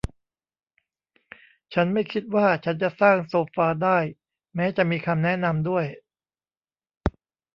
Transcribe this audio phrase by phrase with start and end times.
[1.73, 3.97] ฉันไม่คิดว่าฉันจะสร้างโซฟาได้
[4.55, 5.85] แม้จะมีคำแนะนำด้วย